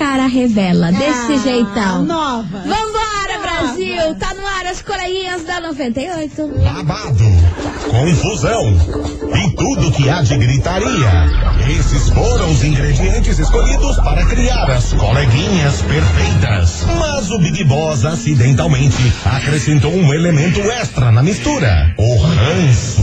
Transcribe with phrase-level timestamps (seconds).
[0.00, 0.90] cara revela.
[0.90, 2.02] Desse Ah, jeitão.
[2.06, 2.58] Nova.
[2.60, 3.42] Vambora, Nova.
[3.42, 4.14] Brasil!
[4.18, 6.48] Tá no ar as coleguinhas da 98.
[6.64, 7.24] babado,
[7.90, 8.62] confusão
[9.36, 11.10] e tudo que há de gritaria.
[11.78, 16.86] Esses foram os ingredientes escolhidos para criar as coleguinhas perfeitas.
[16.98, 23.02] Mas o Big Boss acidentalmente acrescentou um elemento extra na mistura: o ranço.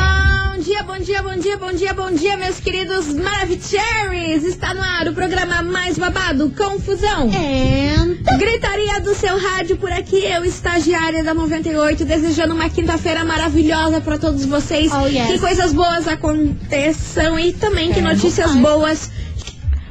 [0.81, 4.43] dia, bom dia, bom dia, bom dia, bom dia, meus queridos Maravicheries!
[4.43, 7.29] Está no ar o programa mais babado, Confusão.
[7.29, 8.37] And...
[8.37, 14.17] Gritaria do seu rádio por aqui, eu, estagiária da 98, desejando uma quinta-feira maravilhosa para
[14.17, 14.91] todos vocês.
[14.91, 15.27] Oh, yes.
[15.27, 19.11] Que coisas boas aconteçam e também que É, notícias boas.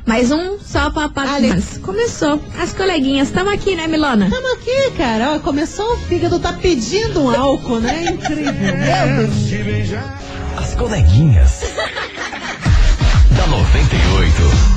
[0.06, 0.90] Mais um só.
[0.90, 2.42] Mas Começou.
[2.58, 4.28] As coleguinhas, estamos aqui, né, Milona?
[4.28, 5.34] Tamo aqui, cara.
[5.34, 8.06] Ó, começou o fígado, tá pedindo um álcool, né?
[8.06, 8.52] Incrível.
[8.52, 10.29] Meu Deus.
[10.60, 11.60] As coleguinhas.
[13.36, 14.70] da 98.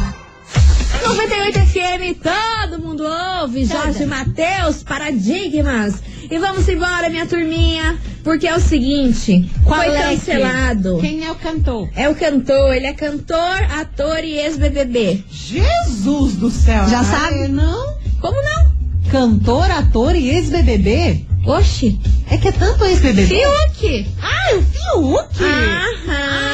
[1.03, 3.65] 98 FM, todo mundo ouve.
[3.65, 5.95] Jorge Matheus, Paradigmas.
[6.31, 10.97] E vamos embora, minha turminha, porque é o seguinte: Qual foi é que- cancelado.
[10.99, 11.89] Quem é o cantor?
[11.95, 15.25] É o cantor, ele é cantor, ator e ex-BBB.
[15.29, 16.87] Jesus do céu.
[16.87, 17.47] Já Ai, sabe?
[17.49, 17.97] Não.
[18.21, 18.72] Como não?
[19.13, 21.27] Cantor, ator e ex-BBB?
[21.45, 21.99] Oxi,
[22.31, 23.27] É que é tanto ex-BBB?
[23.27, 24.07] Fiuk!
[24.19, 25.43] Ah, o Fiuk!
[25.43, 26.09] Aham!
[26.09, 26.52] Ah,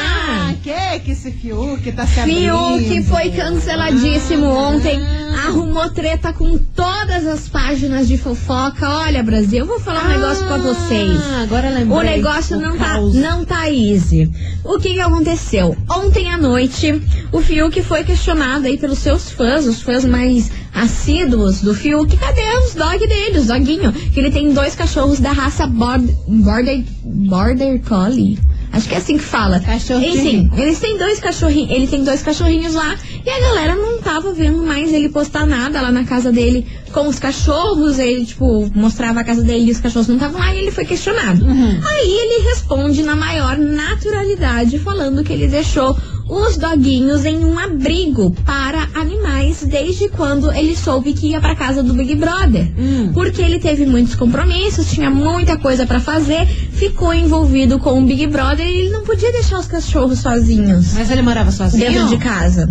[0.70, 3.04] que que esse Fiuk tá se Fiuk abrindo?
[3.08, 4.68] foi canceladíssimo Ah.
[4.68, 5.00] ontem.
[5.46, 8.88] Arrumou treta com todas as páginas de fofoca.
[8.88, 11.18] Olha, Brasil, eu vou falar um negócio pra vocês.
[11.32, 11.98] Ah, agora lembrei.
[11.98, 14.30] O negócio O não tá, não tá easy.
[14.64, 15.76] O que que aconteceu?
[15.88, 17.00] Ontem à noite,
[17.32, 22.16] o Fiuk foi questionado aí pelos seus fãs, os fãs mais assíduos do Fiuk.
[22.16, 23.92] Cadê os dog dele, os doguinho?
[23.92, 28.38] Que ele tem dois cachorros da raça border, border, border Collie.
[28.72, 29.60] Acho que é assim que fala.
[29.60, 30.14] Cachorrinho.
[30.14, 34.32] Enfim, eles têm dois cachorrinhos, ele tem dois cachorrinhos lá e a galera não tava
[34.32, 37.98] vendo mais ele postar nada lá na casa dele com os cachorros.
[37.98, 40.84] Ele, tipo, mostrava a casa dele e os cachorros não estavam lá e ele foi
[40.84, 41.44] questionado.
[41.44, 41.80] Uhum.
[41.84, 45.96] Aí ele responde na maior naturalidade, falando que ele deixou
[46.28, 51.82] os doguinhos em um abrigo para animais desde quando ele soube que ia pra casa
[51.82, 52.70] do Big Brother.
[52.78, 53.10] Hum.
[53.12, 58.26] Porque ele teve muitos compromissos, tinha muita coisa pra fazer, ficou envolvido com o Big
[58.26, 61.90] Brother e ele não podia deixar os cachorros sozinhos Mas ele morava sozinho?
[61.90, 62.68] dentro de casa.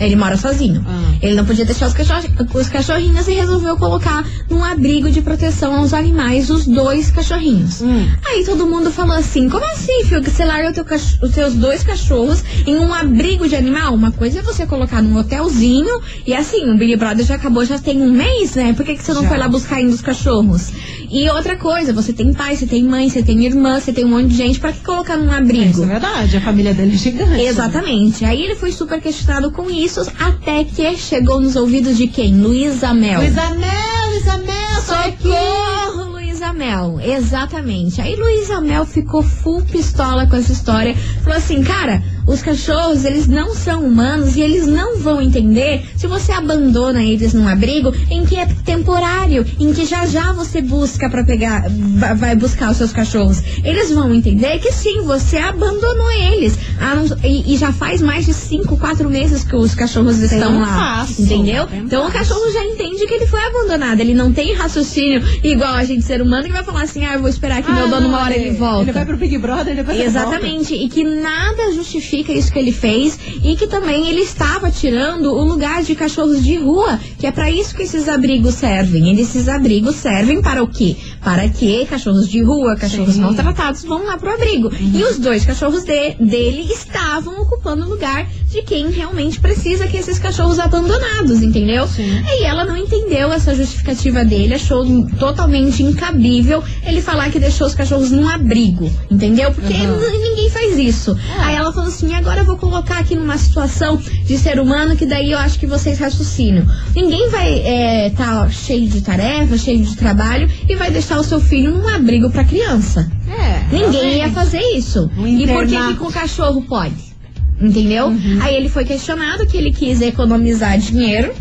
[0.00, 0.84] Ele mora sozinho.
[0.88, 1.14] Ah.
[1.22, 5.74] Ele não podia deixar os, cachorri- os cachorrinhos e resolveu colocar num abrigo de proteção
[5.76, 7.80] aos animais os dois cachorrinhos.
[7.80, 8.06] Hum.
[8.26, 10.22] Aí todo mundo falou assim: como assim, filho?
[10.22, 10.84] Que você larga teu
[11.22, 13.94] os seus dois cachorros em um abrigo de animal?
[13.94, 17.78] Uma coisa é você colocar num hotelzinho e assim, o Big Brother já acabou, já
[17.78, 18.72] tem um mês, né?
[18.72, 19.28] Por que, que você não Já.
[19.28, 20.72] foi lá buscar ainda os cachorros?
[21.10, 24.08] E outra coisa, você tem pai, você tem mãe, você tem irmã, você tem um
[24.08, 25.70] monte de gente, pra que colocar num abrigo?
[25.70, 27.40] Isso é verdade, a família dele é gigante.
[27.42, 28.24] Exatamente.
[28.24, 29.83] Aí ele foi super questionado com isso,
[30.18, 32.40] até que chegou nos ouvidos de quem?
[32.40, 33.20] Luísa Mel.
[33.20, 34.82] Luísa Mel, Luísa Mel.
[34.82, 36.98] Socorro, Luísa Mel.
[37.00, 38.00] Exatamente.
[38.00, 40.94] Aí Luísa Mel ficou full pistola com essa história.
[41.22, 46.06] Falou assim, cara, os cachorros, eles não são humanos e eles não vão entender se
[46.06, 51.08] você abandona eles num abrigo em que é temporário, em que já já você busca
[51.10, 53.42] pra pegar, va- vai buscar os seus cachorros.
[53.62, 56.56] Eles vão entender que sim, você abandonou eles.
[56.80, 60.66] Ah, e, e já faz mais de 5, 4 meses que os cachorros estão lá.
[60.76, 61.66] passo, Entendeu?
[61.72, 64.00] Então o cachorro já entende que ele foi abandonado.
[64.00, 67.20] Ele não tem raciocínio igual a gente ser humano que vai falar assim, ah, eu
[67.20, 68.82] vou esperar que meu Ah, dono uma hora ele volta.
[68.82, 70.28] Ele vai pro Big Brother, depois ele volta.
[70.36, 75.32] Exatamente, e que nada justifica isso que ele fez e que também ele estava tirando
[75.32, 79.14] o lugar de cachorros de rua, que é para isso que esses abrigos servem.
[79.14, 80.96] E esses abrigos servem para o quê?
[81.22, 83.20] Para que cachorros de rua, cachorros Sim.
[83.20, 84.70] maltratados vão lá pro abrigo.
[84.94, 89.96] E os dois cachorros de- dele estavam ocupando o lugar de quem realmente precisa que
[89.96, 91.86] esses cachorros abandonados, entendeu?
[91.88, 92.22] Sim.
[92.24, 94.84] E ela não entendeu essa justificativa dele, achou
[95.18, 99.52] totalmente incabível ele falar que deixou os cachorros num abrigo, entendeu?
[99.52, 101.16] Porque n- ninguém faz isso.
[101.38, 101.42] É.
[101.42, 105.04] Aí ela falou assim: agora eu vou colocar aqui numa situação de ser humano que
[105.04, 106.64] daí eu acho que vocês raciocinam.
[106.94, 111.40] Ninguém vai é, tá cheio de tarefa, cheio de trabalho e vai deixar o seu
[111.40, 113.10] filho num abrigo pra criança.
[113.28, 113.64] É.
[113.74, 115.10] Ninguém ia fazer isso.
[115.18, 117.13] Um e por que, que com o cachorro pode?
[117.60, 118.08] Entendeu?
[118.08, 118.38] Uhum.
[118.40, 121.32] Aí ele foi questionado que ele quis economizar dinheiro.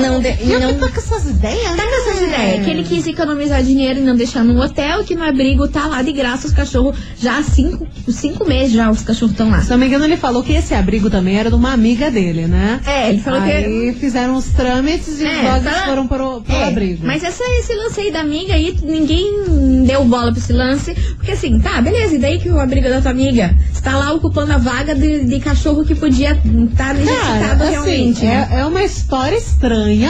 [0.00, 2.28] Não, de, Eu não tô com essas ideias, Tá com essas né?
[2.28, 2.64] ideias.
[2.64, 6.02] Que ele quis economizar dinheiro e não deixar num hotel, que no abrigo tá lá
[6.02, 6.96] de graça os cachorros.
[7.18, 9.60] Já há cinco, cinco meses já os cachorros estão lá.
[9.60, 12.46] Se não me engano, ele falou que esse abrigo também era de uma amiga dele,
[12.46, 12.80] né?
[12.86, 13.50] É, ele falou que.
[13.50, 17.06] Aí fizeram os trâmites e É, os dogs fala- foram pro, pro É, abrigo.
[17.06, 20.94] mas essa, esse lance aí da amiga aí, ninguém deu bola pra esse lance.
[21.16, 24.52] Porque assim, tá, beleza, e daí que o abrigo da tua amiga está lá ocupando
[24.52, 28.24] a vaga de, de cachorro que podia estar necessitado Cara, assim, realmente.
[28.24, 28.48] né?
[28.52, 29.55] é, é uma história estranha,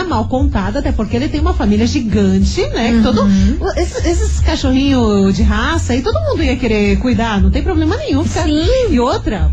[0.09, 2.93] mal contada, até porque ele tem uma família gigante, né?
[2.97, 3.59] que todo, Uhum.
[3.77, 8.25] esses, esses cachorrinhos de raça aí, todo mundo ia querer cuidar, não tem problema nenhum.
[8.25, 8.67] fica- Sim.
[8.91, 9.53] E outra,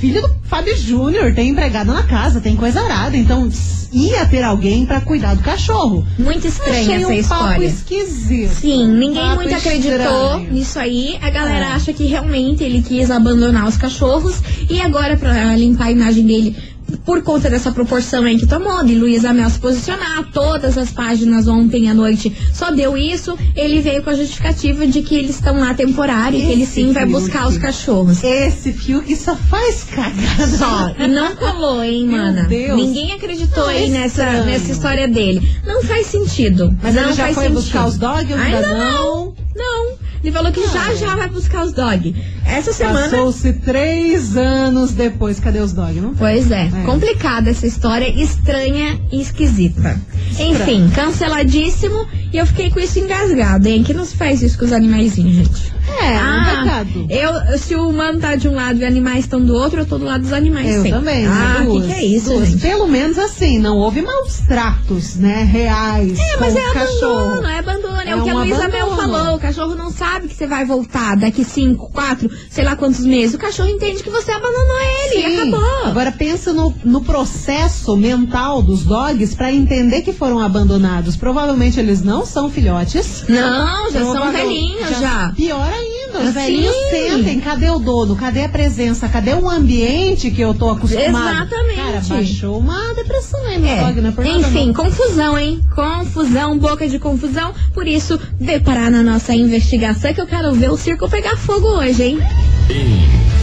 [0.00, 3.48] filho do Fábio Júnior, tem empregado na casa, tem coisa arada, então
[3.92, 6.06] ia ter alguém pra cuidar do cachorro.
[6.18, 7.66] Muito estranha essa um papo história.
[7.66, 8.52] esquisito.
[8.60, 9.90] Sim, ninguém Papo muito acreditou
[10.36, 10.52] estranho.
[10.52, 11.18] nisso aí.
[11.20, 11.72] A galera É.
[11.72, 14.36] acha que realmente ele quis abandonar os cachorros.
[14.68, 16.56] E agora, pra limpar a imagem dele,
[16.98, 21.46] por conta dessa proporção aí que tomou, de Luísa Mel se posicionar, todas as páginas
[21.48, 23.36] ontem à noite só deu isso.
[23.56, 26.92] Ele veio com a justificativa de que eles estão lá temporário e que ele sim
[26.92, 28.22] vai buscar os cachorros.
[28.22, 30.46] Esse fio que só faz cagada.
[30.46, 32.42] Só, e não colou, hein, Meu mana?
[32.44, 32.76] Deus.
[32.76, 35.40] Ninguém acreditou Ah, aí é nessa, nessa história dele.
[35.66, 36.76] Não faz sentido.
[36.82, 37.54] Mas não ele já foi sentido.
[37.54, 39.34] buscar os dogs ou ainda não?
[39.54, 40.10] Não.
[40.22, 40.94] Ele falou que já Ah.
[40.94, 42.14] já vai buscar os dog.
[42.46, 43.08] Essa semana.
[43.08, 45.40] Passou-se três anos depois.
[45.40, 45.98] Cadê os dogs?
[46.00, 46.79] Não Pois é, É.
[46.84, 50.00] complicada essa história, estranha e esquisita.
[50.38, 53.82] Enfim, canceladíssimo e eu fiquei com isso engasgado, hein?
[53.82, 55.72] Que não se faz isso com os animaizinhos, gente.
[56.00, 57.06] É, Ah, um recado.
[57.10, 59.86] Eu, se o humano tá de um lado e os animais estão do outro, eu
[59.86, 60.90] tô do lado dos animais Eu sempre.
[60.92, 61.26] também.
[61.26, 61.66] Ah, né?
[61.68, 62.48] o que, que é isso, duas.
[62.48, 62.60] gente?
[62.62, 65.42] Pelo menos assim, não houve maus tratos, né?
[65.42, 66.16] Reais.
[66.18, 67.99] É, mas é abandono, é abandono.
[68.06, 69.36] É, É o que a Luísa Mel falou.
[69.36, 73.34] O cachorro não sabe que você vai voltar daqui cinco, quatro, sei lá quantos meses.
[73.34, 75.36] O cachorro entende que você abandonou ele e Sim.
[75.50, 75.84] acabou.
[75.86, 81.16] Agora pensa no, no processo mental dos dogs pra entender que foram abandonados.
[81.16, 83.24] Provavelmente eles não são filhotes.
[83.28, 85.32] Não, já são velhinhos já.
[85.36, 87.40] Pior ainda, os velhinhos sentem.
[87.40, 88.16] Cadê o dono?
[88.16, 89.08] Cadê a presença?
[89.08, 91.08] Cadê o ambiente que eu tô acostumado?
[91.46, 91.76] Exatamente.
[91.76, 93.84] Cara, baixou uma depressão aí no É.
[93.84, 94.10] dog, né?
[94.14, 95.60] Por Enfim, confusão, hein?
[95.74, 97.52] Confusão, boca de confusão.
[97.72, 101.66] Por isso, vê parar na nossa investigação que eu quero ver o circo pegar fogo
[101.78, 102.18] hoje, hein?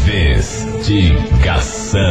[0.05, 2.01] Investigação.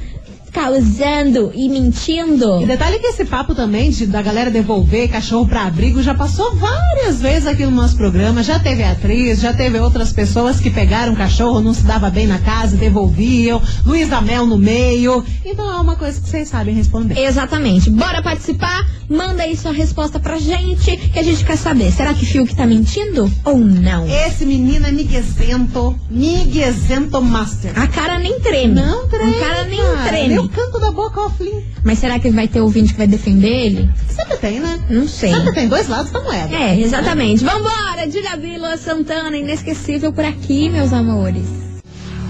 [0.54, 2.62] causando e mentindo?
[2.62, 6.54] E detalhe que esse papo também de, da galera devolver cachorro pra abrigo já passou
[6.54, 8.40] várias vezes aqui no nosso programa.
[8.42, 12.38] Já teve atriz, já teve outras pessoas que pegaram cachorro, não se dava bem na
[12.38, 13.60] casa, devolviam.
[13.84, 15.24] Luísa Mel no meio.
[15.44, 17.18] Então é uma coisa que vocês sabem responder.
[17.18, 17.90] Exatamente.
[17.90, 18.86] Bora participar?
[19.08, 21.90] Manda aí sua resposta pra gente, que a gente quer saber.
[21.90, 24.06] Será que Fiuk tá mentindo ou não?
[24.08, 27.72] Esse menino é miguezento, miguezento master.
[27.76, 28.74] A cara nem treme.
[28.74, 30.43] Não treme, A cara nem treme.
[30.44, 31.64] Lê o canto da boca, ó, Flim.
[31.82, 33.90] Mas será que vai ter ouvinte que vai defender ele?
[34.08, 34.78] Sempre tem, né?
[34.90, 35.32] Não sei.
[35.32, 36.54] Sempre tem dois lados da moeda.
[36.54, 37.44] É, exatamente.
[37.44, 38.10] Vambora!
[38.10, 41.46] Julia Vila Santana, inesquecível por aqui, meus amores.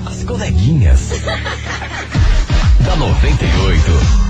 [0.06, 1.00] As coleguinhas.
[2.84, 4.24] da 98.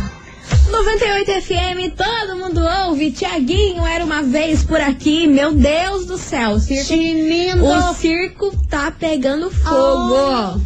[0.70, 3.10] 98 FM, todo mundo ouve.
[3.12, 5.26] Tiaguinho era uma vez por aqui.
[5.26, 7.64] Meu Deus do céu, o circo, Menino.
[7.64, 10.60] o circo tá pegando fogo.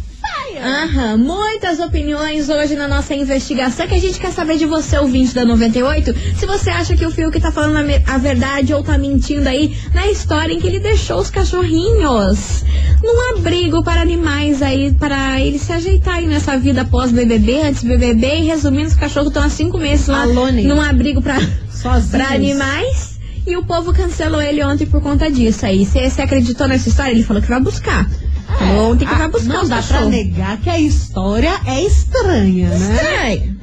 [0.57, 5.33] Aham, muitas opiniões hoje na nossa investigação que a gente quer saber de você, ouvinte
[5.33, 6.13] da 98.
[6.37, 9.77] Se você acha que o Fiuk tá falando a, a verdade ou tá mentindo aí
[9.93, 12.63] na história em que ele deixou os cachorrinhos
[13.01, 18.39] num abrigo para animais aí, para ele se ajeitar aí nessa vida pós-BBB, antes BBB.
[18.39, 20.63] E resumindo, os cachorros estão há cinco meses lá Alone.
[20.63, 21.37] num abrigo pra
[22.33, 23.19] animais.
[23.47, 25.85] E o povo cancelou ele ontem por conta disso aí.
[25.85, 27.11] Você acreditou nessa história?
[27.11, 28.07] Ele falou que vai buscar.
[28.57, 32.69] Bom, tem que vai buscar Não os dá pra negar que a história é estranha,
[32.69, 32.95] né?
[33.33, 33.59] Estranho.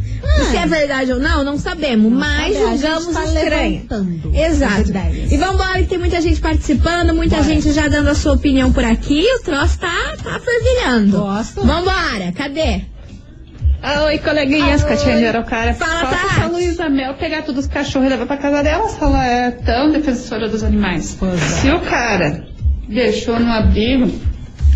[0.51, 3.87] Se é verdade ou não, não sabemos, mas sabe, julgamos tá estranho.
[3.89, 4.93] levantando Exato.
[5.31, 8.85] E vambora, que tem muita gente participando, muita gente já dando a sua opinião por
[8.85, 9.25] aqui.
[9.37, 11.19] O troço tá, tá fervilhando.
[11.19, 11.65] Gosto.
[11.65, 12.83] Vambora, cadê?
[14.05, 15.75] Oi, coleguinhas, Catiane de Araucária.
[15.75, 16.41] Fala, Falta Tati.
[16.41, 19.51] a Luísa Mel pegar todos os cachorros e levar pra casa dela, se ela é
[19.53, 21.15] tão defensora dos animais.
[21.19, 21.39] Pois é.
[21.39, 22.45] Se o cara
[22.89, 24.11] deixou no abrigo,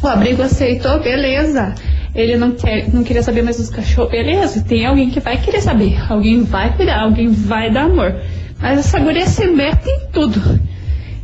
[0.02, 1.74] o abrigo aceitou, beleza.
[2.14, 4.62] Ele não, quer, não queria saber mais dos cachorros, beleza.
[4.62, 5.96] Tem alguém que vai querer saber.
[6.10, 8.14] Alguém vai cuidar, alguém vai dar amor.
[8.58, 10.60] Mas essa guria se mete em tudo.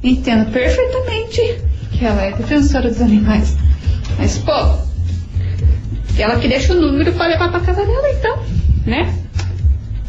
[0.02, 1.40] Entendo perfeitamente
[1.92, 3.56] que ela é defensora dos animais.
[4.18, 4.52] Mas, pô,
[6.18, 8.38] ela que deixa o número pra levar pra casa dela, então,
[8.86, 9.12] né?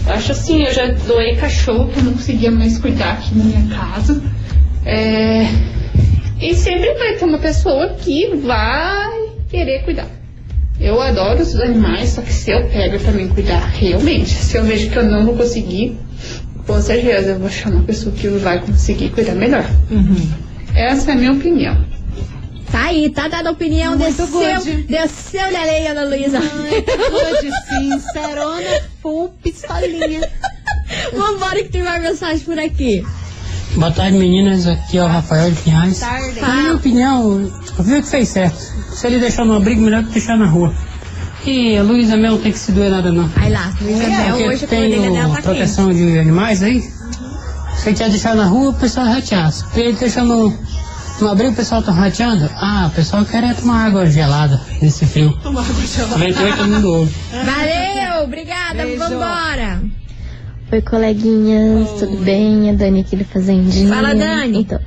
[0.06, 3.44] Eu acho assim, eu já doei cachorro que eu não conseguia mais cuidar aqui na
[3.44, 4.22] minha casa.
[4.86, 5.46] É,
[6.40, 10.08] E sempre vai ter uma pessoa que vai querer cuidar.
[10.80, 14.64] Eu adoro os animais, só que se eu pego pra mim cuidar realmente, se eu
[14.64, 15.98] vejo que eu não vou conseguir,
[16.68, 19.66] com certeza eu vou chamar uma pessoa que vai conseguir cuidar melhor.
[19.90, 20.30] Uhum.
[20.76, 21.84] Essa é a minha opinião.
[22.72, 24.84] Tá aí, tá dada a opinião, Muito desceu, good.
[24.84, 26.40] desceu-lhe a areia da Luísa.
[26.40, 30.30] Good, sincerona, full pistolinha.
[31.16, 33.04] Vambora que tem mais mensagem por aqui.
[33.78, 34.66] Boa tarde, meninas.
[34.68, 36.00] Aqui é o Rafael de Pinhais.
[36.00, 36.42] Tarde.
[36.42, 38.58] Na minha opinião, eu vi que fez certo.
[38.94, 40.74] Se ele deixar no abrigo, melhor que deixar na rua.
[41.46, 43.30] E a Luísa Mel não tem que se doer nada, não.
[43.36, 45.44] Aí lá, Luísa Mel, Porque hoje a tem dela o tá quente.
[45.44, 46.82] proteção de animais aí.
[47.78, 49.52] Se ele quer deixar na rua, o pessoal ratear.
[49.52, 50.52] Se ele deixar no,
[51.22, 52.50] no abrigo, o pessoal tá rateando.
[52.56, 55.38] Ah, o pessoal quer tomar água gelada nesse frio.
[55.44, 56.18] Toma água gelada.
[56.18, 57.16] 98 todo mundo ouve.
[57.32, 58.98] Valeu, obrigada, Beijo.
[59.00, 59.82] vambora.
[60.72, 62.70] Oi, coleguinhas, tudo bem?
[62.70, 63.88] A Dani aqui do Fazendinha.
[63.94, 64.60] Fala, Dani.
[64.60, 64.80] Então,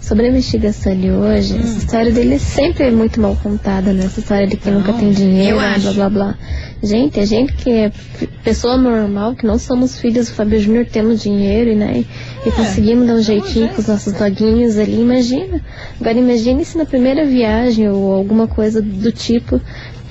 [0.00, 1.60] sobre a investigação de hoje, Hum.
[1.60, 4.04] essa história dele sempre é muito mal contada, né?
[4.04, 6.34] Essa história de que nunca tem dinheiro, blá, blá, blá, blá.
[6.80, 7.90] Gente, a gente que é
[8.44, 12.04] pessoa normal, que não somos filhos do Fábio Júnior, temos dinheiro, né?
[12.46, 15.60] E conseguimos dar um jeitinho com os nossos doguinhos ali, imagina.
[16.00, 19.60] Agora imagine se na primeira viagem ou alguma coisa do tipo,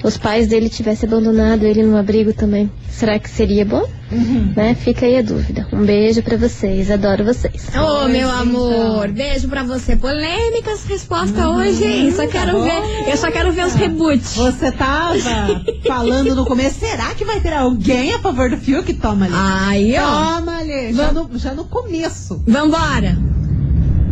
[0.05, 2.71] os pais dele tivessem abandonado ele no abrigo também.
[2.89, 3.83] Será que seria bom?
[4.55, 4.75] Né?
[4.75, 5.67] Fica aí a dúvida.
[5.73, 7.67] Um beijo pra vocês, adoro vocês.
[7.75, 8.39] Ô, meu então.
[8.39, 9.95] amor, beijo pra você.
[9.95, 12.13] Polêmicas respostas hoje, hein?
[12.15, 12.63] Só quero bom.
[12.63, 14.35] ver, eu só quero ver os reboots.
[14.35, 15.15] Você tava
[15.87, 18.93] falando no começo, será que vai ter alguém a favor do Fiuk?
[18.93, 19.33] Toma ali.
[19.35, 20.35] Aí, ó.
[20.35, 22.43] Toma ali, já no, já no começo.
[22.47, 23.17] Vambora.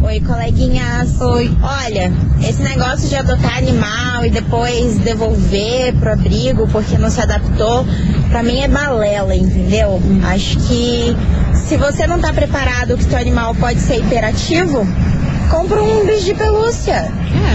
[0.05, 1.21] Oi, coleguinhas.
[1.21, 1.49] Oi.
[1.63, 2.11] Olha,
[2.45, 7.85] esse negócio de adotar animal e depois devolver pro abrigo porque não se adaptou,
[8.29, 10.01] pra mim é balela, entendeu?
[10.25, 11.15] Acho que
[11.55, 14.85] se você não tá preparado que seu animal pode ser hiperativo,
[15.53, 17.11] compra um bicho de pelúcia.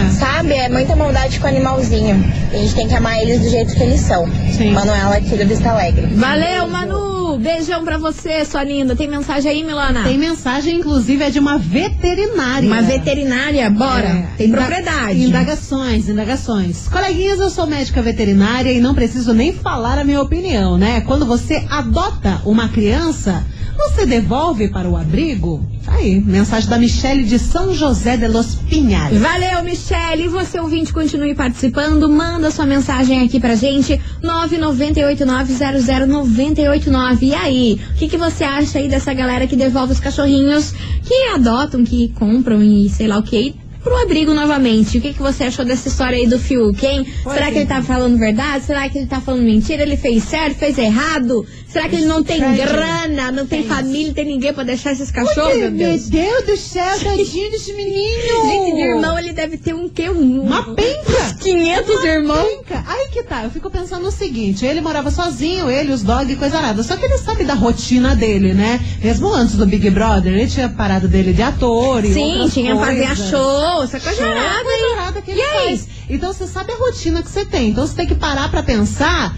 [0.07, 0.09] É.
[0.11, 0.53] Sabe?
[0.53, 2.15] É muita maldade com o animalzinho.
[2.53, 4.25] A gente tem que amar eles do jeito que eles são.
[4.53, 4.71] Sim.
[4.71, 6.07] Manuela aqui do Vista Alegre.
[6.15, 7.37] Valeu, Manu.
[7.39, 8.95] Beijão pra você, sua linda.
[8.95, 10.03] Tem mensagem aí, Milana?
[10.03, 12.67] Tem mensagem, inclusive, é de uma veterinária.
[12.67, 14.07] Uma veterinária, bora.
[14.07, 15.21] É, Tem inda- propriedade.
[15.21, 16.87] Indagações, indagações.
[16.87, 21.01] Coleguinhas, eu sou médica veterinária e não preciso nem falar a minha opinião, né?
[21.01, 23.43] Quando você adota uma criança,
[23.79, 25.65] você devolve para o abrigo?
[25.85, 29.17] Tá aí, mensagem da Michele de São José de los Pinhares.
[29.19, 30.25] Valeu, Michele.
[30.25, 32.09] E você, ouvinte, continue participando.
[32.09, 33.97] Manda sua mensagem aqui pra gente.
[34.21, 37.21] 998900989.
[37.21, 41.29] E aí, o que, que você acha aí dessa galera que devolve os cachorrinhos que
[41.33, 43.55] adotam, que compram e sei lá o que?
[43.83, 44.97] Pro abrigo novamente.
[44.97, 47.05] O que, que você achou dessa história aí do Fiuk, hein?
[47.23, 48.65] Será que ele tá falando verdade?
[48.65, 49.83] Será que ele tá falando mentira?
[49.83, 50.57] Ele fez certo?
[50.57, 51.45] Fez errado?
[51.69, 52.57] Será que ele não tem Fred.
[52.57, 53.31] grana?
[53.31, 54.07] Não tem família?
[54.07, 56.09] Não tem ninguém pra deixar esses cachorros, meu Deus?
[56.09, 58.41] Deus do céu, tadinho desse menino!
[58.47, 60.09] Gente, de irmão ele deve ter um quê?
[60.09, 61.35] Um, Uma penca!
[61.39, 62.43] 500 irmãos.
[62.43, 62.83] Penca.
[62.87, 66.35] Aí que tá, eu fico pensando no seguinte, ele morava sozinho, ele, os dogs e
[66.35, 66.81] coisa nada.
[66.81, 68.79] Só que ele sabe da rotina dele, né?
[69.03, 73.03] Mesmo antes do Big Brother, ele tinha parado dele de ator e Sim, tinha fazer
[73.03, 73.29] a coisas.
[73.69, 75.77] Show, essa coisa Show, arada, coisa arada que E ele aí?
[75.77, 75.87] faz.
[76.09, 77.69] Então você sabe a rotina que você tem.
[77.69, 79.35] Então você tem que parar pra pensar,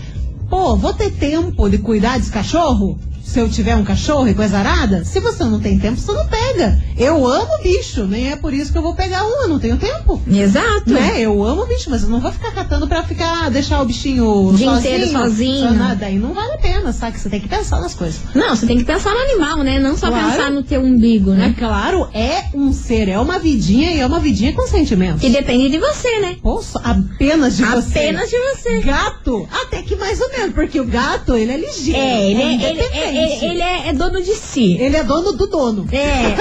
[0.49, 2.99] pô, vou ter tempo de cuidar desse cachorro?
[3.23, 5.05] Se eu tiver um cachorro e coisa arada?
[5.05, 6.79] Se você não tem tempo, você não pega.
[6.97, 9.77] Eu amo bicho, nem é por isso que eu vou pegar um, eu não tenho
[9.77, 10.21] tempo.
[10.31, 10.91] Exato.
[10.91, 11.19] Né?
[11.21, 14.67] Eu amo bicho, mas eu não vou ficar catando pra ficar, deixar o bichinho dia
[14.69, 14.95] sozinho.
[14.95, 15.71] inteiro sozinho.
[15.73, 16.05] Nada.
[16.05, 17.17] Aí não vale a pena, sabe?
[17.19, 18.19] Você tem que pensar nas coisas.
[18.35, 19.79] Não, você tem que pensar no animal, né?
[19.79, 20.29] Não só Claro.
[20.31, 21.55] pensar no teu umbigo, É né?
[21.57, 25.21] claro, é um ser, é uma vidinha e é uma vidinha com sentimentos.
[25.21, 26.35] Que depende de você, né?
[26.41, 27.99] Poxa, apenas de você.
[27.99, 28.79] Apenas de você.
[28.81, 31.99] Gato, até que mais ou menos, porque o gato, ele é ligeiro.
[31.99, 33.45] É, ele é, ele, é, independente.
[33.45, 34.77] ele é- é dono de si.
[34.79, 35.87] Ele é dono do dono.
[35.91, 36.40] É.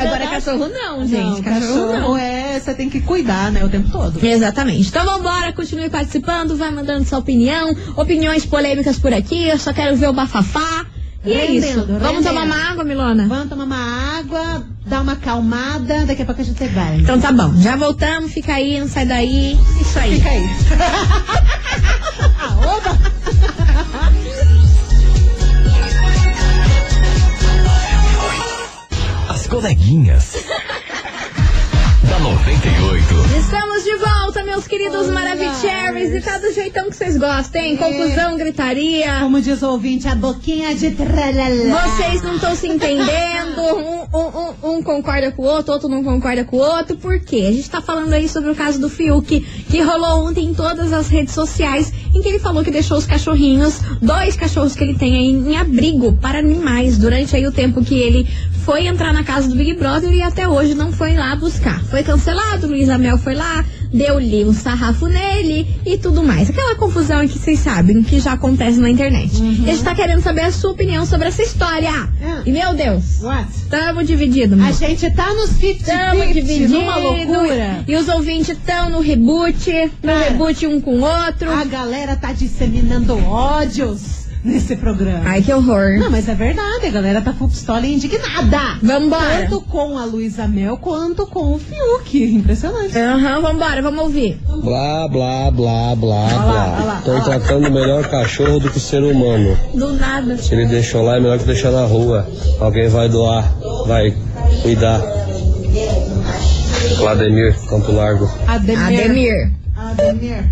[0.00, 1.22] Agora cachorro não, gente.
[1.22, 2.16] Não, cachorro, cachorro não.
[2.16, 2.58] é.
[2.60, 3.64] Você tem que cuidar, né?
[3.64, 4.24] O tempo todo.
[4.24, 4.88] Exatamente.
[4.88, 9.96] Então vambora, continue participando, vai mandando sua opinião, opiniões polêmicas por aqui, eu só quero
[9.96, 10.86] ver o bafafá.
[11.24, 11.86] E é Rendendo, isso.
[11.86, 12.24] Vamos rendendo.
[12.24, 13.26] tomar uma água, Milona?
[13.28, 16.96] Vamos tomar uma água, dar uma acalmada, daqui a pouco a gente vai.
[16.96, 19.56] Então tá bom, já voltamos, fica aí, não sai daí.
[19.80, 20.16] Isso aí.
[20.16, 20.42] Fica aí.
[22.40, 23.11] ah, oba!
[29.62, 30.34] Coleguinhas.
[32.10, 33.14] da 98.
[33.38, 36.12] Estamos de volta, meus queridos Maravicheries.
[36.12, 37.76] E tá do jeitão que vocês gostam, hein?
[37.76, 39.20] Confusão, gritaria.
[39.20, 41.80] Como diz o ouvinte, a boquinha de tralala.
[41.86, 43.60] Vocês não estão se entendendo,
[44.12, 47.20] um, um- um- um concorda com o outro, outro não concorda com o outro, por
[47.20, 47.46] quê?
[47.48, 49.40] A gente tá falando aí sobre o caso do Fiuk,
[49.70, 53.06] que rolou ontem em todas as redes sociais, em que ele falou que deixou os
[53.06, 57.84] cachorrinhos, dois cachorros que ele tem aí em abrigo para animais, durante aí o tempo
[57.84, 58.28] que ele
[58.64, 61.82] foi entrar na casa do Big Brother e até hoje não foi lá buscar.
[61.84, 66.48] Foi cancelado, Luísa Mel foi lá, deu-lhe um sarrafo nele e tudo mais.
[66.50, 69.30] Aquela confusão que vocês sabem, que já acontece na internet.
[69.42, 71.90] E a gente tá querendo saber a sua opinião sobre essa história.
[72.20, 72.42] É.
[72.48, 73.48] E meu Deus, What?
[73.68, 74.72] tamo dividido, A meu.
[74.72, 76.72] gente tá nos Tamo 50 dividido.
[76.74, 77.84] numa loucura.
[77.86, 79.70] E os ouvintes estão no reboot,
[80.02, 80.28] no É.
[80.30, 81.50] reboot um com o outro.
[81.50, 85.22] A galera tá disseminando ódios nesse programa.
[85.24, 85.98] Ai, que horror.
[85.98, 88.78] Não, mas é verdade, a galera tá full pistola e indignada.
[88.82, 89.42] Vambora.
[89.42, 92.22] Tanto com a Luísa Mel quanto com o Fiuk.
[92.34, 92.96] Impressionante.
[92.98, 94.38] Aham, vambora, vamos ouvir.
[94.62, 96.98] Blá, blá, blá, blá, lá, olha lá, blá.
[96.98, 97.24] Estão olha lá.
[97.24, 99.56] tratando melhor cachorro do que ser humano.
[99.74, 100.36] Do nada.
[100.38, 102.28] Se ele deixou lá, é melhor que deixar na rua.
[102.60, 103.52] Alguém vai doar,
[103.86, 104.14] vai
[104.62, 105.00] cuidar.
[106.98, 108.30] Vladimir, Campo Largo.
[108.46, 109.00] Ademir.
[109.00, 109.52] Ademir.
[109.76, 110.44] Ademir.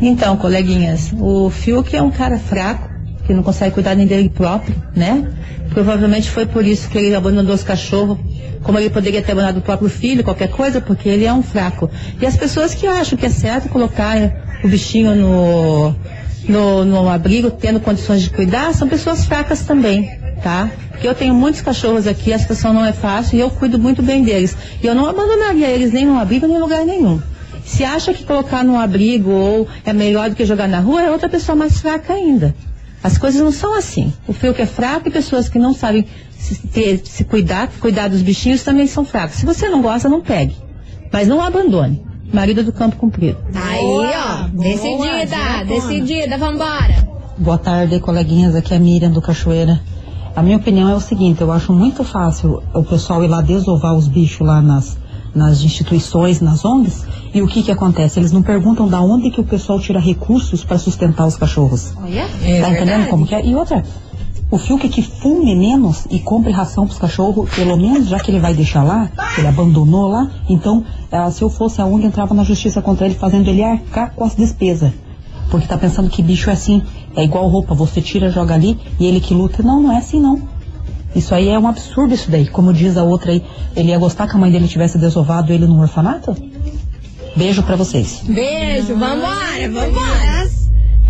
[0.00, 2.90] Então, coleguinhas, o Fiuk é um cara fraco,
[3.26, 5.30] que não consegue cuidar nem dele próprio, né?
[5.70, 8.18] Provavelmente foi por isso que ele abandonou os cachorros,
[8.62, 11.90] como ele poderia ter abandonado o próprio filho, qualquer coisa, porque ele é um fraco.
[12.20, 14.16] E as pessoas que acham que é certo colocar
[14.62, 15.94] o bichinho no,
[16.48, 20.10] no, no abrigo, tendo condições de cuidar, são pessoas fracas também,
[20.42, 20.70] tá?
[20.90, 24.02] Porque eu tenho muitos cachorros aqui, a situação não é fácil e eu cuido muito
[24.02, 24.56] bem deles.
[24.82, 27.20] E eu não abandonaria eles nem no abrigo, nem em lugar nenhum.
[27.64, 31.10] Se acha que colocar no abrigo ou é melhor do que jogar na rua, é
[31.10, 32.54] outra pessoa mais fraca ainda.
[33.02, 34.12] As coisas não são assim.
[34.28, 36.06] O Fiuk é fraco e pessoas que não sabem
[36.38, 39.36] se, ter- se cuidar, cuidar dos bichinhos também são fracos.
[39.36, 40.56] Se você não gosta, não pegue.
[41.12, 42.02] Mas não abandone.
[42.32, 43.38] Marido do campo comprido.
[43.54, 44.48] Aí, ó.
[44.48, 45.64] boa, decidida, diretona.
[45.66, 47.08] decidida, vambora.
[47.36, 48.54] Boa tarde, coleguinhas.
[48.54, 49.80] Aqui é a Miriam do Cachoeira.
[50.34, 53.94] A minha opinião é o seguinte: eu acho muito fácil o pessoal ir lá desovar
[53.94, 54.96] os bichos lá nas,
[55.34, 57.04] nas instituições, nas ONGs.
[57.32, 58.20] E o que que acontece?
[58.20, 61.94] Eles não perguntam da onde que o pessoal tira recursos para sustentar os cachorros.
[61.96, 62.28] Olha.
[62.60, 63.44] tá entendendo como que é?
[63.44, 63.82] E outra,
[64.50, 68.38] o Fiuk que fume menos e compre ração pros cachorros, pelo menos já que ele
[68.38, 72.34] vai deixar lá, que ele abandonou lá, então, ah, se eu fosse a ONG, entrava
[72.34, 74.92] na justiça contra ele, fazendo ele arcar com as despesas.
[75.50, 76.82] Porque tá pensando que bicho é assim,
[77.16, 79.62] é igual roupa, você tira, joga ali e ele que luta.
[79.62, 80.40] Não, não é assim não.
[81.14, 82.46] Isso aí é um absurdo isso daí.
[82.46, 83.42] Como diz a outra aí,
[83.76, 86.34] ele ia gostar que a mãe dele tivesse desovado ele no orfanato?
[87.36, 88.22] Beijo pra vocês.
[88.26, 90.50] Beijo, vambora, vambora.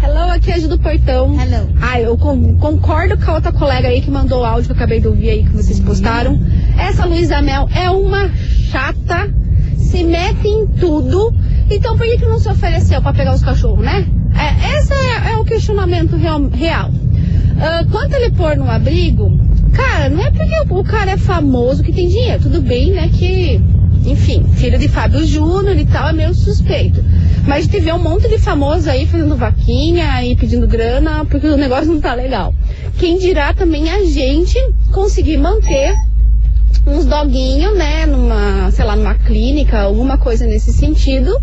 [0.04, 1.32] Hello, aqui é a Ju do Portão.
[1.40, 1.68] Hello.
[1.80, 4.76] Ai, eu con- concordo com a outra colega aí que mandou o áudio que eu
[4.76, 6.40] acabei de ouvir aí que vocês postaram.
[6.76, 8.28] Essa Luísa Mel é uma
[8.70, 9.32] chata,
[9.78, 11.32] se mete em tudo.
[11.70, 14.04] Então por que, que não se ofereceu pra pegar os cachorros, né?
[14.34, 16.48] É, esse é, é o questionamento real.
[16.48, 16.90] real.
[17.60, 19.30] Ah, quanto ele pôr no abrigo,
[19.72, 22.42] cara, não é porque o, cara é famoso que tem dinheiro.
[22.42, 23.08] Tudo bem, né?
[23.08, 23.60] Que,
[24.06, 27.02] enfim, filho de Fábio Júnior e tal, é meio suspeito.
[27.46, 31.92] Mas vê um monte de famosos aí fazendo vaquinha e pedindo grana, porque o negócio
[31.92, 32.54] não tá legal.
[32.98, 34.56] Quem dirá também a gente
[34.92, 35.94] conseguir manter
[36.86, 41.36] uns doguinhos, né, numa, sei lá, numa clínica, alguma coisa nesse sentido,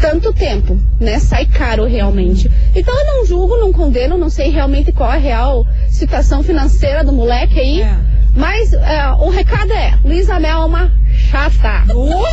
[0.00, 1.18] tanto tempo, né?
[1.18, 2.50] Sai caro realmente.
[2.74, 7.04] Então eu não julgo, não condeno, não sei realmente qual é a real situação financeira
[7.04, 7.82] do moleque aí.
[7.82, 7.96] É.
[8.34, 10.90] Mas é, o recado é, Luísa Mel é uma
[11.30, 11.84] chata.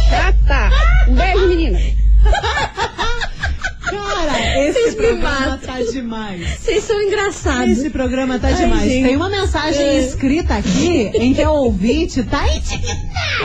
[0.10, 0.70] Chata.
[1.10, 1.80] Um beijo, menina.
[3.82, 6.60] Cara, esse Vocês programa tá demais.
[6.60, 7.70] Vocês são engraçados.
[7.78, 8.84] Esse programa tá Ai, demais.
[8.84, 9.04] gente.
[9.08, 10.00] Tem uma mensagem É.
[10.00, 12.46] escrita aqui em que a ouvinte tá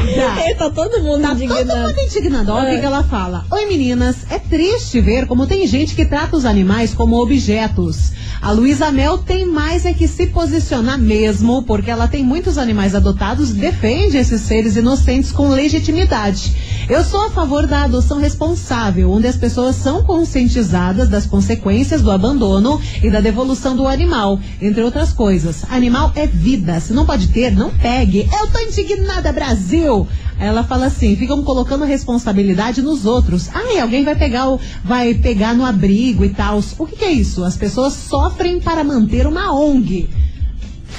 [0.04, 0.54] indignada.
[0.56, 1.66] Tá todo mundo Tá indignado.
[1.68, 2.52] todo mundo indignado.
[2.52, 2.74] Olha o É.
[2.74, 3.44] que, que ela fala.
[3.50, 8.12] Oi meninas, é triste ver como tem gente que trata os animais como objetos.
[8.40, 12.94] A Luísa Mel tem mais é que se posicionar mesmo, porque ela tem muitos animais
[12.94, 16.54] adotados e defende esses seres inocentes com legitimidade.
[16.88, 22.10] Eu sou a favor da adoção responsável, onde as pessoas são conscientizadas das consequências do
[22.10, 25.64] abandono e da devolução do animal, entre outras coisas.
[25.70, 28.28] Animal é vida, se não pode ter, não pegue.
[28.40, 29.93] Eu tô indignada, Brasil!
[30.02, 30.08] Brasil.
[30.38, 33.48] Ela fala assim, ficam colocando responsabilidade nos outros.
[33.54, 36.60] Ai, alguém vai pegar o, vai pegar no abrigo e tal.
[36.78, 37.44] O que, que é isso?
[37.44, 40.08] As pessoas sofrem para manter uma ONG.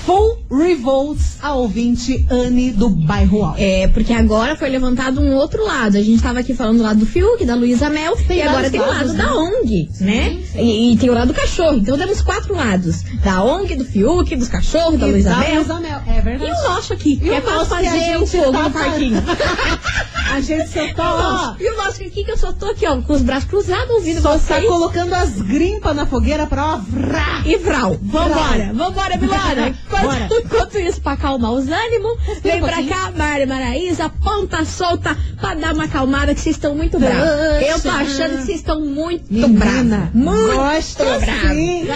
[0.06, 3.58] Full revolts a ouvinte Anne do bairro Alto.
[3.60, 5.98] É, porque agora foi levantado um outro lado.
[5.98, 8.80] A gente tava aqui falando do lado do Fiuk, da Luísa Mel, e agora tem
[8.80, 9.32] o lado lados, da né?
[9.34, 10.38] ONG, né?
[10.56, 11.78] E, e tem o lado do cachorro.
[11.78, 13.02] Então temos quatro lados.
[13.24, 15.66] Da ONG, do Fiuk, dos cachorros, da E Luísa Mel.
[15.80, 16.52] Mel, É E verdade.
[16.52, 19.24] o nosso aqui, E que o é pra fazer o fogo tá no parquinho.
[20.32, 22.66] A gente só E o tá, ó, E o nosso aqui que eu só tô
[22.68, 24.66] aqui, ó, com os braços cruzados, ouvindo só tá vocês.
[24.66, 27.42] colocando as grimpas na fogueira pra ó, vrá.
[27.46, 29.76] E Vral, vambora, vambora, Milona.
[29.90, 30.26] Bora.
[30.26, 35.16] Enquanto, enquanto isso, pra acalmar os ânimos, vem um pra cá, Mari Maraísa, ponta solta,
[35.40, 37.68] pra dar uma acalmada, que vocês estão muito bravos.
[37.68, 40.14] Eu tô achando que vocês estão muito bravos.
[40.14, 41.26] Muito gosto bravos.
[41.56, 41.88] sim.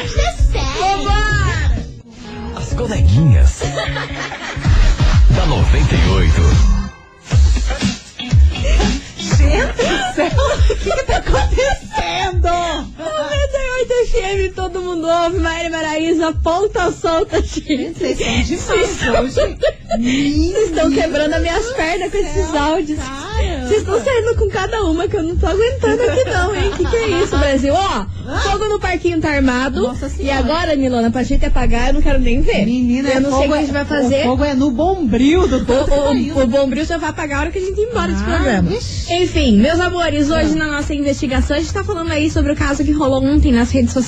[0.79, 1.79] Vambora!
[2.55, 3.59] As coleguinhas.
[5.35, 6.78] da 98.
[9.49, 12.49] Gente do céu, o que que tá acontecendo?
[14.09, 17.93] 98 FM, todo mundo ouve, Mari Maraísa, ponta solta, gente.
[17.93, 19.57] Vocês são demais Vocês hoje.
[19.89, 22.99] Vocês estão quebrando as minhas pernas com esses áudios.
[23.67, 26.71] Vocês estão saindo com cada uma que eu não tô aguentando aqui não, hein?
[26.75, 27.73] Que que é isso, Brasil?
[27.73, 28.05] Ó,
[28.49, 29.81] fogo no parquinho tá armado.
[29.81, 32.65] Nossa e agora, Milona, pra gente apagar, eu não quero nem ver.
[32.65, 34.21] Menina, eu não sei o que a gente vai fazer.
[34.21, 37.09] O fogo é no bombril do O, tanto que tá o, o Bombril só vai
[37.11, 38.69] apagar a hora que a gente ir embora desse Ah, programa.
[38.69, 39.13] vixe.
[39.13, 42.83] Enfim, meus amores, hoje na nossa investigação a gente tá falando aí sobre o caso
[42.83, 43.98] que rolou ontem nas redes sociais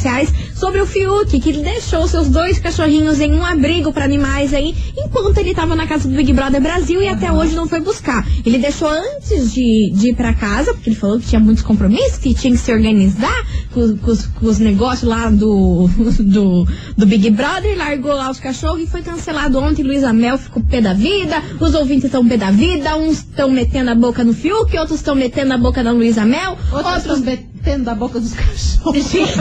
[0.56, 4.76] sobre o Fiuk, que ele deixou seus dois cachorrinhos em um abrigo pra animais aí,
[4.98, 8.26] enquanto ele tava na casa do Big Brother Brasil e até hoje não foi buscar.
[8.46, 12.18] Ele deixou antes de, de ir pra casa, porque ele falou que tinha muitos compromissos,
[12.18, 15.88] que tinha que se organizar com, com os, com os negócios lá do,
[16.20, 19.84] do, do Big Brother, largou lá os cachorros e foi cancelado ontem.
[19.84, 23.92] Luísa Mel ficou pé da vida, os ouvintes estão pé da vida, uns estão metendo
[23.92, 27.51] a boca no Fiuk, outros estão metendo a boca na Luísa Mel, Outros outros.
[27.64, 29.14] Metendo da boca dos cachorros.
[29.14, 29.40] Meu Deus,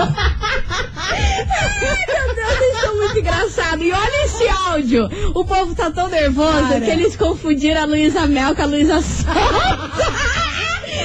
[2.37, 3.85] vocês estão muito engraçados.
[3.85, 5.09] E olha esse áudio.
[5.35, 6.81] O povo tá tão nervoso Cara.
[6.81, 9.31] que eles confundiram a Luísa Mel com a Luísa Sonza.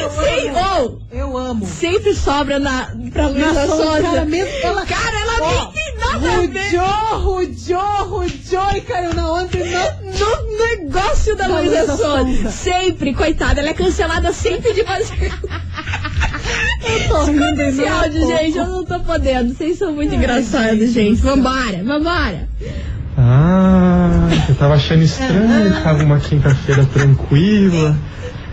[0.06, 1.65] Sim, ou Eu amo.
[1.65, 6.15] sempre sobra na, pra Luísa Sonza, cara, mesmo ela- Cara, ela Ó, nem tem nada
[6.15, 6.75] a ver
[7.15, 10.43] Rujou, rujou, e caiu na onda não...
[10.43, 11.97] no negócio da Da Luísa.
[11.97, 12.51] Sonza.
[12.51, 15.34] Sempre, coitada, ela é cancelada sempre de fazer.
[16.86, 18.38] Eu tô rindo esse é áudio, pouco.
[18.38, 18.58] gente.
[18.58, 19.54] Eu não tô podendo.
[19.54, 21.21] Vocês são muito engraçados, gente.
[21.21, 22.48] Vambora, vambora.
[23.17, 27.95] Ah, eu tava achando estranho, tava uma quinta-feira tranquila,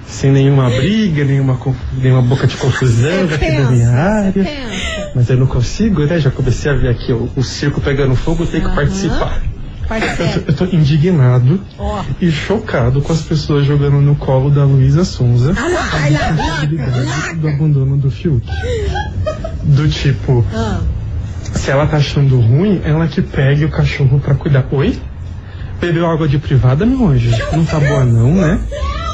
[0.07, 1.59] sem nenhuma briga, nenhuma,
[2.01, 4.33] nenhuma boca de confusão aqui da minha área.
[4.33, 5.11] pensa.
[5.15, 6.19] Mas eu não consigo, né?
[6.21, 9.43] Já comecei a ver aqui o, o circo pegando fogo, eu tenho que participar.
[10.01, 12.03] Eu tô, eu tô indignado Ó.
[12.21, 17.35] e chocado com as pessoas jogando no colo da Luísa Sonza Ah ah a possibilidade
[17.37, 18.47] do abandono do Fiuk.
[19.65, 20.81] Do tipo, Ah,
[21.55, 24.67] se ela tá achando ruim, ela que pegue o cachorro pra cuidar.
[24.73, 24.99] Oi?
[25.81, 27.31] Bebeu água de privada, meu anjo?
[27.53, 28.61] Não tá boa não, né?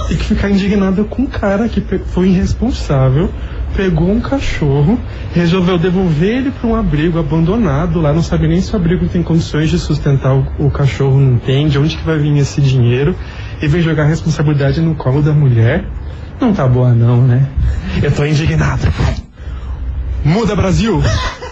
[0.09, 3.31] Tem que ficar indignada com o cara que foi irresponsável,
[3.77, 4.99] pegou um cachorro,
[5.35, 9.23] resolveu devolver ele pra um abrigo abandonado lá, não sabe nem se o abrigo tem
[9.23, 13.15] condições de sustentar o, o cachorro, não tem, de onde que vai vir esse dinheiro,
[13.61, 15.85] e vem jogar a responsabilidade no colo da mulher.
[16.41, 17.47] Não tá boa não, né?
[18.03, 18.89] Eu tô indignado.
[20.25, 21.03] Muda Brasil!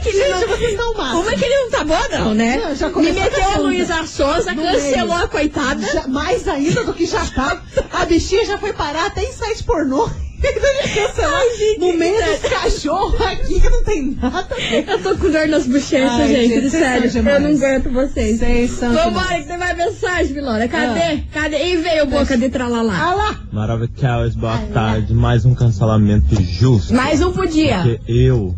[0.00, 0.48] Como é que ele Gente, não...
[0.48, 2.56] vocês estão é que ele não tá bom, não, né?
[2.56, 3.58] Não, já Me começou meteu a.
[3.58, 5.86] Luísa Souza, cancelou a coitada.
[5.92, 7.62] Já- mais ainda do que já tá.
[7.92, 10.08] A bichinha já foi parar até em site pornô.
[10.40, 11.42] Cancelar
[11.78, 14.88] no meio dos cachorros aqui que não tem nada a ver.
[14.88, 17.28] Eu tô com dor nas bochechas, Ai, gente, gente, sério.
[17.28, 18.38] Eu não aguento vocês.
[18.38, 20.66] Vocês são Vambora, que tem mais mensagem, Milona.
[20.66, 21.24] Cadê?
[21.30, 21.72] Cadê?
[21.72, 22.98] E veio boca de tralalá.
[22.98, 23.40] Ah lá.
[23.52, 25.12] Maravilhoso, boa tarde.
[25.12, 26.94] Mais um cancelamento justo.
[26.94, 27.82] Mais um pro dia.
[27.82, 28.54] Porque eu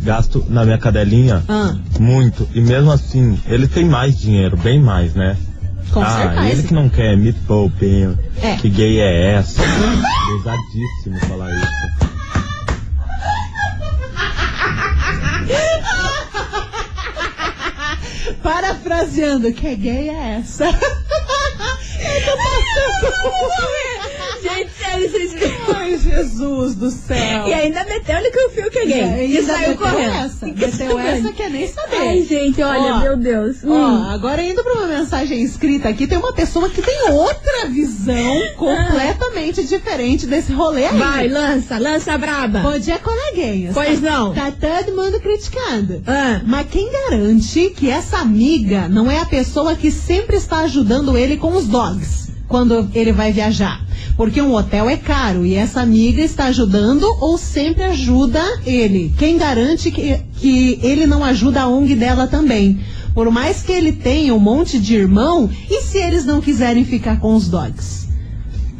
[0.00, 1.74] gasto na minha cadelinha Ah.
[1.98, 2.48] muito.
[2.54, 5.36] E mesmo assim, ele tem mais dinheiro, bem mais, né?
[5.92, 6.48] Com ah, certeza.
[6.48, 8.18] ele que não quer, me poupem.
[8.42, 8.56] É.
[8.56, 9.62] Que gay é essa?
[9.62, 12.14] Pesadíssimo falar isso.
[18.42, 20.64] Parafraseando, que gay é essa?
[22.04, 23.74] Eu tô passando.
[25.74, 27.46] Ai, Jesus do céu.
[27.48, 29.26] E ainda meteu-lhe que o fio que é gay.
[29.26, 30.14] E E, saiu meteu correndo.
[30.14, 30.46] essa.
[30.46, 31.96] Meteu essa que é nem saber.
[31.96, 33.56] Ai, gente, olha, Ó, meu Deus.
[33.64, 34.10] Ó, Hum.
[34.10, 39.64] agora indo pra uma mensagem escrita aqui, tem uma pessoa que tem outra visão completamente
[39.64, 40.98] diferente desse rolê aí.
[40.98, 42.60] Vai, lança, lança braba.
[42.60, 43.74] Bom dia, coleguinhas.
[43.74, 44.32] Pois não.
[44.34, 46.02] Tá todo mundo criticando.
[46.06, 46.40] Ah.
[46.44, 51.36] Mas quem garante que essa amiga não é a pessoa que sempre está ajudando ele
[51.36, 52.23] com os dogs
[52.54, 53.80] quando ele vai viajar?
[54.16, 59.12] Porque um hotel é caro e essa amiga está ajudando ou sempre ajuda ele?
[59.18, 62.78] Quem garante que, que ele não ajuda a ONG dela também?
[63.12, 67.18] Por mais que ele tenha um monte de irmão, e se eles não quiserem ficar
[67.18, 68.04] com os dogs?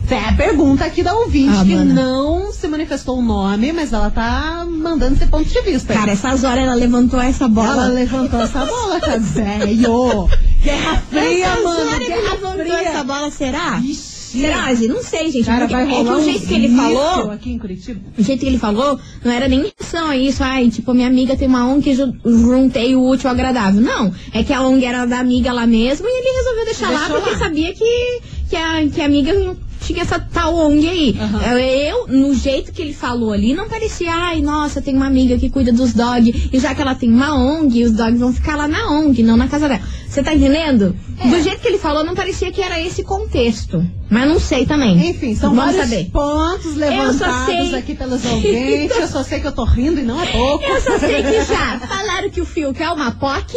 [0.09, 1.95] É a pergunta aqui da ouvinte, Ah, que mana.
[1.95, 5.95] não se manifestou o nome, mas ela tá mandando esse ponto de vista.
[5.95, 7.73] Cara, essas horas ela levantou essa bola.
[7.73, 10.29] Ela levantou essa bola, cara, velho.
[10.65, 11.99] Guerra fria, Essas mano.
[11.99, 12.89] Guerra levantou fria.
[12.89, 13.81] essa bola, será?
[13.85, 14.15] Ixi.
[14.35, 14.89] Será, gente?
[14.89, 15.45] Não sei, gente.
[15.45, 18.01] Cara, vai é que rolar o um jeito que ele falou, aqui em Curitiba.
[18.19, 20.43] o jeito que ele falou, não era nem intenção a isso.
[20.43, 23.81] Ai, tipo, minha amiga tem uma ONG que ju- juntei o útil ao agradável.
[23.81, 26.99] Não, é que a ONG era da amiga lá mesmo e ele resolveu deixar lá
[27.01, 27.39] Deixou porque lá.
[27.39, 31.17] sabia que, que, a, que a amiga tinha essa tal ONG aí.
[31.21, 31.59] Aham.
[31.59, 35.51] Eu, no jeito que ele falou ali, não parecia, ai, nossa, tem uma amiga que
[35.51, 38.67] cuida dos dogs e já que ela tem uma ONG, os dogs vão ficar lá
[38.67, 39.81] na ONG, não na casa dela.
[40.09, 40.95] Você tá entendendo?
[41.19, 41.29] É.
[41.29, 43.85] Do jeito que ele falou, não parecia que era esse contexto.
[44.09, 45.11] Mas não sei também.
[45.11, 46.11] Enfim, são Vamos vários saber.
[46.11, 47.75] pontos levantados sei.
[47.75, 48.97] aqui pelos ouvintes.
[48.97, 50.65] Eu só sei que eu tô rindo e não é pouco.
[50.65, 53.57] Eu só sei que já falaram que o Fiuk é uma POC,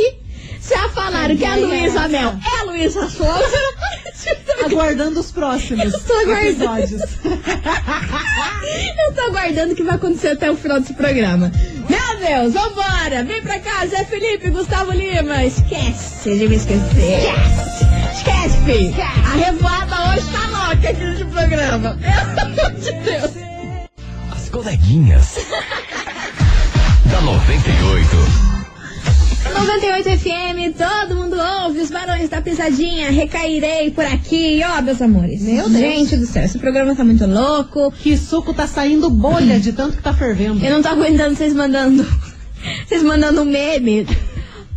[0.67, 2.07] já falaram que a é Luísa essa?
[2.07, 3.57] Mel é a Luísa Souza.
[4.77, 6.49] Aguardando os próximos Eu tô aguardando.
[6.77, 7.01] episódios.
[9.07, 11.51] Eu tô aguardando o que vai acontecer até o final desse programa.
[11.89, 13.23] Meu Deus, vambora!
[13.23, 15.43] Vem pra cá, Zé Felipe, Gustavo Lima.
[15.43, 17.21] Esquece de me esquecer.
[17.23, 17.85] Esquece!
[18.17, 19.01] Esquece, filho!
[19.01, 21.97] A revoada hoje tá louca aqui nesse programa.
[22.35, 23.31] Pelo amor de Deus!
[24.31, 25.37] As coleguinhas.
[27.09, 28.56] da 98.
[29.53, 35.41] 98 FM, todo mundo ouve os barões da pisadinha, recairei por aqui, ó, meus amores.
[35.41, 35.79] Meu Deus.
[35.79, 37.91] Gente do céu, esse programa tá muito louco.
[37.91, 40.63] Que suco tá saindo bolha de tanto que tá fervendo.
[40.63, 42.05] Eu não tô aguentando vocês mandando.
[42.85, 44.05] Vocês mandando meme.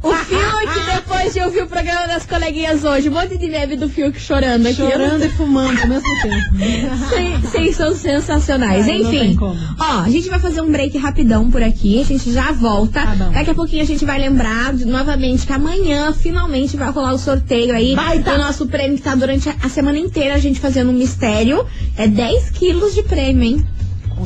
[0.03, 3.87] O Fiuk, depois de ouvir o programa das coleguinhas hoje, um monte de meme do
[3.87, 4.77] Fiuk chorando aqui.
[4.77, 7.41] Chorando e fumando ao mesmo tempo.
[7.43, 8.89] Vocês- são sensacionais.
[8.89, 9.37] Ai, Enfim,
[9.79, 12.01] ó, a gente vai fazer um break rapidão por aqui.
[12.01, 13.03] A gente já volta.
[13.05, 13.15] Tá.
[13.33, 17.19] Daqui a pouquinho a gente vai lembrar de- novamente que amanhã finalmente vai rolar o
[17.19, 18.33] sorteio aí Vai tá.
[18.33, 21.65] do nosso prêmio que tá durante a, a semana inteira a gente fazendo um mistério.
[21.97, 23.67] É 10 quilos de prêmio, hein?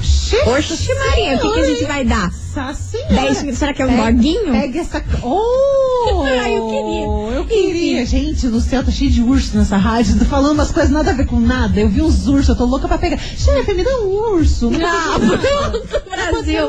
[0.05, 0.37] Oxi,
[0.75, 2.31] Oxe, Maria, o que, que a gente vai dar?
[2.55, 3.14] Nossa senhora.
[3.14, 3.59] 10 quilos?
[3.59, 4.53] Será que é um Pega- doguinho?
[4.53, 5.05] Pega essa.
[5.23, 6.23] Oh!
[6.23, 7.37] Ai, eu queria.
[7.38, 8.07] Eu queria.
[8.07, 10.19] Gente, no céu tá cheio de urso nessa rádio.
[10.19, 11.81] Tô falando umas coisas nada a ver com nada.
[11.81, 13.19] Eu vi uns ursos, eu tô louca pra pegar.
[13.19, 14.71] Chefe, me dá um urso.
[14.85, 16.69] Ah, pronto, Brasil.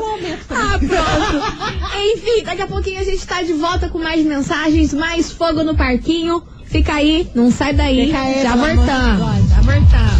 [0.50, 1.96] Ah, pronto.
[2.14, 5.76] Enfim, daqui a pouquinho a gente tá de volta com mais mensagens, mais fogo no
[5.76, 6.42] parquinho.
[6.64, 8.12] Fica aí, não sai daí.
[8.14, 9.48] Aí, já voltamos.
[9.48, 10.15] Já voltamos.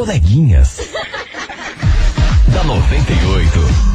[0.00, 0.78] Coleguinhas.
[2.48, 3.89] da 98.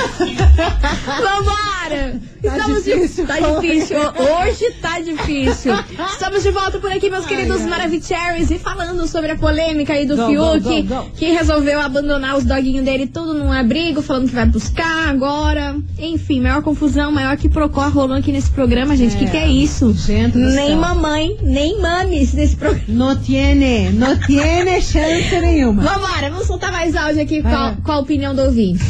[1.20, 2.20] Vambora!
[2.42, 3.32] Tá Estamos difícil, de...
[3.32, 3.68] Tá hoje.
[3.68, 3.98] difícil.
[3.98, 5.74] Hoje tá difícil.
[6.10, 10.16] Estamos de volta por aqui, meus queridos Maravicheries, e falando sobre a polêmica aí do
[10.16, 11.10] Go, Fiuk, go, go, go.
[11.10, 15.76] que resolveu abandonar os doguinhos dele tudo num abrigo, falando que vai buscar agora.
[15.98, 19.16] Enfim, maior confusão, maior que procó rolou aqui nesse programa, gente.
[19.16, 19.92] O que, que é isso?
[19.92, 20.76] Gente nem céu.
[20.76, 22.84] mamãe, nem mames nesse programa.
[22.88, 25.82] Não tiene, não tiene chance nenhuma.
[25.82, 27.42] Vambora, vamos soltar mais áudio aqui.
[27.42, 27.76] Qual, lá.
[27.84, 28.82] qual a opinião do ouvinte?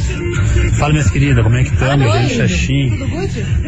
[0.79, 2.13] Fala, minhas queridas, como é que estamos?
[2.13, 2.93] Gente, Xaxim.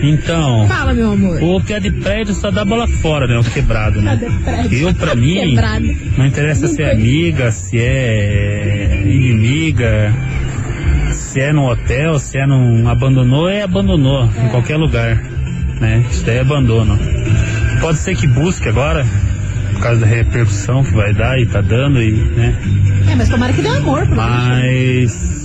[0.03, 1.43] Então, Fala, meu amor.
[1.43, 3.39] o que é de prédio só dá bola fora, né?
[3.39, 4.19] O quebrado, né?
[4.71, 5.87] Eu, pra mim, Quebrado.
[6.17, 10.13] não interessa se é amiga, se é inimiga,
[11.13, 12.89] se é no hotel, se é num.
[12.89, 15.17] Abandonou, é abandonou, em qualquer lugar,
[15.81, 16.05] né?
[16.11, 16.99] Isso daí é abandono.
[17.81, 19.07] Pode ser que busque agora,
[19.73, 22.55] por causa da repercussão que vai dar e tá dando, e, né?
[23.11, 25.42] É, mas tomara que dê amor Mas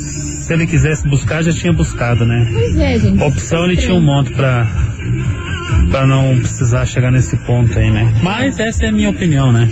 [0.47, 2.47] se ele quisesse buscar, já tinha buscado, né?
[2.53, 3.21] Pois é, gente.
[3.21, 4.65] Opção ele tinha um monte pra,
[5.91, 8.13] pra não precisar chegar nesse ponto aí, né?
[8.23, 9.67] Mas essa é a minha opinião, né?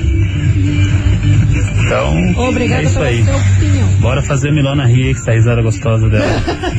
[1.86, 3.24] Então, Obrigada é isso pela aí.
[3.24, 3.88] sua opinião.
[4.02, 6.26] Bora fazer a Milona rir aí, que essa risada gostosa dela.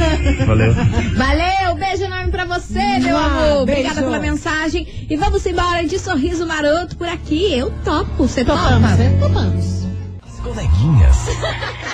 [0.47, 0.75] Valeu.
[0.75, 3.63] Valeu, beijo enorme pra você, meu Mua, amor.
[3.63, 4.11] Obrigada beijo.
[4.11, 4.87] pela mensagem.
[5.09, 7.51] E vamos embora de sorriso maroto por aqui.
[7.57, 8.79] Eu topo, você topa?
[8.79, 9.17] né?
[9.21, 9.87] Topamos.
[10.23, 11.17] As coleguinhas.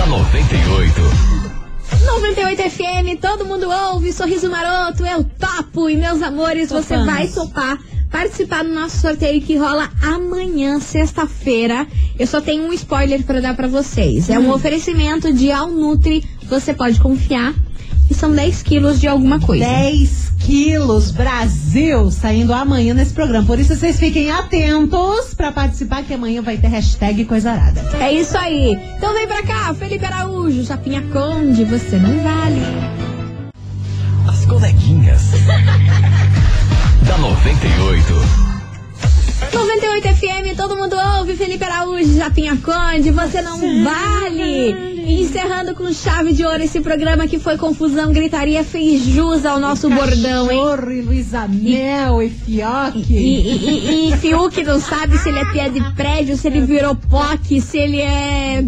[0.00, 1.02] da 98.
[2.06, 5.90] 98 FM, todo mundo ouve, sorriso maroto, é o topo.
[5.90, 7.06] E meus amores, você Topamos.
[7.14, 7.78] vai topar
[8.10, 11.86] participar do nosso sorteio que rola amanhã, sexta-feira.
[12.18, 14.30] Eu só tenho um spoiler pra dar pra vocês.
[14.30, 17.52] É um oferecimento de Alnutri, você pode confiar.
[18.10, 19.66] E são 10 quilos de alguma coisa.
[19.66, 23.46] 10 quilos, Brasil, saindo amanhã nesse programa.
[23.46, 27.80] Por isso vocês fiquem atentos pra participar, que amanhã vai ter hashtag coisa arada.
[28.00, 28.76] É isso aí.
[28.96, 32.60] Então vem pra cá, Felipe Araújo, Chapinha Conde, você não vale.
[34.26, 35.22] As coleguinhas.
[37.06, 38.50] da 98.
[39.52, 45.19] 98 FM, todo mundo ouve, Felipe Araújo, Japinha Conde, você não vale!
[45.30, 49.60] E Encerrando com chave de ouro esse programa que foi confusão, gritaria, fez jus ao
[49.60, 50.58] nosso bordão, hein?
[50.58, 53.04] Cachorro e Luísa Mel e Fioque.
[53.08, 56.60] E, e, e, e Fiuk não sabe se ele é pé de prédio, se ele
[56.62, 58.60] virou POC, se ele é.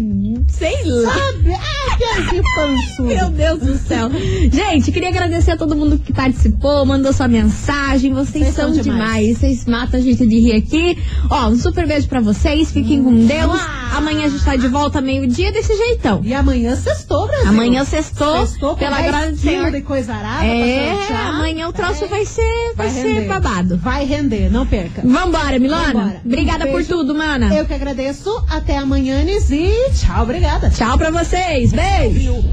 [0.47, 1.13] Sei lá.
[1.13, 1.53] Sabe?
[1.53, 1.97] Ah,
[2.55, 3.03] pançudo.
[3.09, 4.09] Meu Deus do céu.
[4.51, 8.13] Gente, queria agradecer a todo mundo que participou, mandou sua mensagem.
[8.13, 8.83] Vocês, Vocês são demais.
[8.83, 9.37] demais.
[9.37, 10.97] Vocês matam a gente de rir aqui.
[11.29, 12.71] Ó, um super beijo pra vocês.
[12.71, 13.59] Fiquem com Deus.
[13.95, 16.21] Amanhã a gente tá de volta meio-dia desse jeitão.
[16.23, 17.47] E amanhã sextou, Brasil.
[17.49, 19.71] Amanhã sextou, Sextou pela 10 graça do quilos Senhor.
[19.71, 20.91] de coisa arada É,
[21.29, 23.27] amanhã o troço vai ser, vai, Vai ser render.
[23.27, 23.77] babado.
[23.77, 25.01] Vai render, não perca.
[25.03, 25.85] Vambora, Milona.
[25.93, 26.21] Vambora.
[26.25, 27.53] Obrigada Um por tudo, mana.
[27.53, 28.29] Eu que agradeço.
[28.49, 30.69] Até amanhã, e tchau, obrigada.
[30.71, 31.71] Tchau pra vocês.
[31.71, 32.43] Beijo.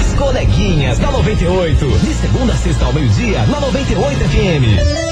[0.00, 1.86] As coleguinhas da 98.
[1.98, 5.11] De segunda a sexta ao meio-dia, na 98 FM.